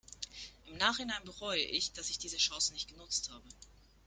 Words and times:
Im 0.65 0.77
Nachhinein 0.77 1.23
bereue 1.25 1.61
ich, 1.61 1.91
dass 1.91 2.09
ich 2.09 2.17
diese 2.17 2.37
Chance 2.37 2.73
nicht 2.73 2.89
genutzt 2.89 3.29
habe. 3.29 3.47